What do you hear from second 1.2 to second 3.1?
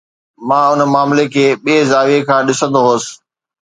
کي ٻئي زاويي کان ڏسندو هوس.